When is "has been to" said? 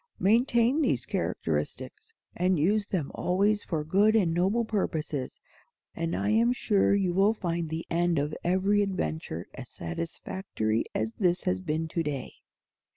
11.43-12.01